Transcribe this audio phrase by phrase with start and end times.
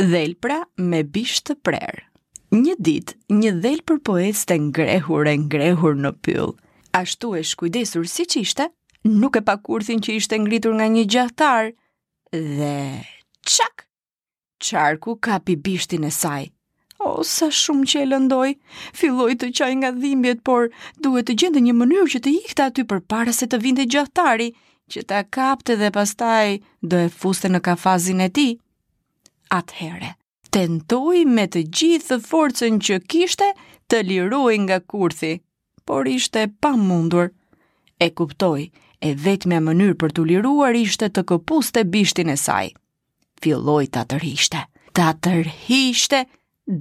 [0.00, 2.00] Dhelpra me bishtë të prerë.
[2.56, 6.46] Një dit, një dhelë për poes të ngrehur e ngrehur në pyllë.
[6.96, 8.66] Ashtu e shkujdesur si që ishte,
[9.06, 11.68] nuk e pa kurthin që ishte ngritur nga një gjahtar.
[12.32, 13.02] Dhe...
[13.44, 13.84] Qak!
[14.58, 16.48] Qarku kapi bishtin e saj.
[17.04, 18.48] O, sa shumë që e lëndoj,
[18.96, 22.86] filloj të qaj nga dhimbjet, por duhet të gjendë një mënyrë që të ikhte aty
[22.88, 24.50] për para se të vinde gjahtari,
[24.92, 26.56] që ta kapte dhe pastaj
[26.92, 28.48] do e fuste në kafazin e ti
[29.50, 30.14] atëhere.
[30.54, 33.52] Tentoi me të gjithë forcën që kishte
[33.90, 35.34] të liruaj nga kurthi,
[35.86, 37.28] por ishte pa mundur.
[38.02, 38.60] E kuptoj,
[39.06, 42.72] e vetë mënyrë për të liruar ishte të këpus të bishtin e saj.
[43.42, 46.24] Filoj të atërhishte, të atërhishte,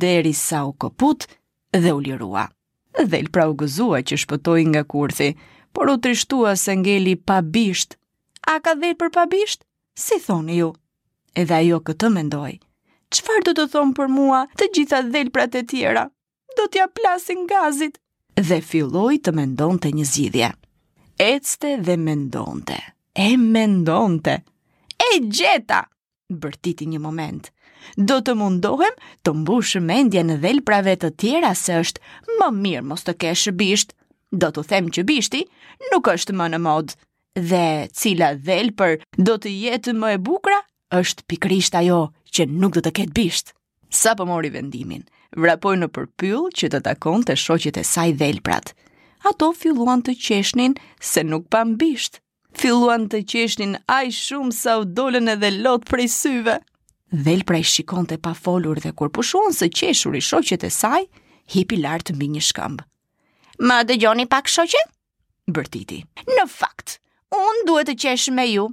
[0.04, 1.28] deri sa u këput
[1.76, 2.48] dhe u lirua.
[3.00, 5.32] Dhe il pra u gëzua që shpëtoj nga kurthi,
[5.74, 7.96] por u trishtua se ngeli pa bisht.
[8.50, 9.62] A ka dhejt për pa bisht?
[9.94, 10.74] Si thoni ju?
[11.38, 12.52] Edhe ajo këtë mendoj,
[13.14, 16.06] qëfar do të thonë për mua të gjitha dhelprat e tjera?
[16.58, 18.00] Do t'ja plasin gazit?
[18.40, 20.50] Dhe filloj të mendon të një zidhja.
[21.22, 22.78] Ecte dhe mendonte,
[23.14, 24.38] e mendonte,
[25.06, 25.84] e gjeta,
[26.32, 27.52] bërtiti një moment.
[27.98, 33.06] Do të mundohem të mbushë mendje në dhelprave të tjera se është më mirë mos
[33.06, 33.94] të keshë bisht.
[34.32, 35.40] Do të them që bishti
[35.94, 36.98] nuk është më në modë
[37.52, 37.66] dhe
[38.00, 40.60] cila dhelper do të jetë më e bukra?
[40.98, 42.00] është pikrisht ajo
[42.34, 43.54] që nuk do të ketë bisht.
[43.90, 45.04] Sa po mori vendimin,
[45.38, 48.72] vrapoj në përpyll që të takon të shoqet e saj dhelprat.
[49.30, 52.20] Ato filluan të qeshnin se nuk pa mbisht.
[52.58, 56.60] Filluan të qeshnin aj shumë sa u dolen edhe lot prej syve.
[57.14, 61.06] Dhelpra i shikon të pa folur dhe kur pushuan se qeshur i shoqet e saj,
[61.54, 62.86] hipi lartë mbi një shkambë.
[63.68, 64.82] Ma dëgjoni pak shoqe?
[65.50, 66.04] Bërtiti.
[66.30, 66.98] Në faktë,
[67.36, 68.64] unë duhet të qesh me ju,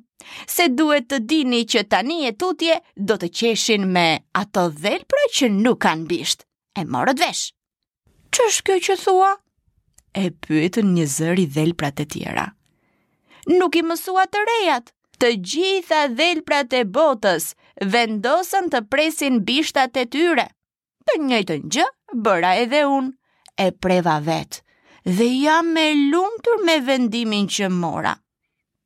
[0.49, 2.79] se duhet të dini që tani e tutje
[3.09, 4.07] do të qeshin me
[4.41, 6.45] ato dhelpra që nuk kanë bisht.
[6.77, 7.43] E morët vesh.
[8.33, 9.31] Që është kjo që thua?
[10.17, 12.47] E pyetën një zëri dhelprat e tjera.
[13.53, 14.93] Nuk i mësua të rejat.
[15.17, 17.51] Të gjitha dhelprat e botës
[17.89, 20.45] vendosën të presin bishtat e tyre.
[21.09, 23.13] Të njëjtën gjë, bëra edhe unë.
[23.67, 24.63] E preva vetë
[25.17, 28.13] dhe jam me lumtur me vendimin që mora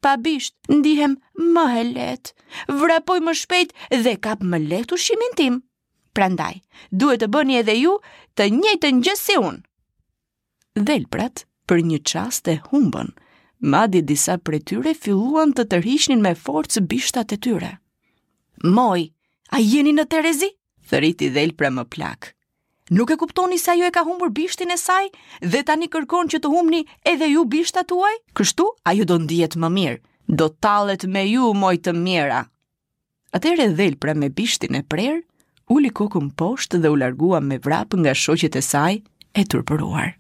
[0.03, 1.15] pa bisht, ndihem
[1.55, 2.33] më e let,
[2.81, 3.71] vrapoj më shpejt
[4.05, 5.55] dhe kap më let shimin tim.
[6.17, 6.57] Prandaj,
[7.01, 7.95] duhet të bëni edhe ju
[8.37, 9.61] të njëjtën gjë si unë.
[10.89, 13.13] Dhelprat për një çast e humbën.
[13.73, 17.73] Madje disa prej tyre filluan të tërhiqnin me forcë bishtat e tyre.
[18.77, 19.03] Moj,
[19.55, 20.51] a jeni në Terezi?
[20.91, 22.33] Thëriti dhelpra më plak.
[22.91, 25.07] Nuk e kuptoni se ajo e ka humbur bishtin e saj
[25.51, 28.17] dhe tani kërkon që të humni edhe ju bishtat tuaj?
[28.35, 30.01] Kështu ajo do ndihet më mirë.
[30.41, 32.41] Do tallet me ju moj të mira.
[33.39, 35.21] Atëherë dhel pra me bishtin e prer,
[35.71, 38.97] uli kokën poshtë dhe u largua me vrap nga shoqet e saj
[39.39, 40.11] e turpëruar.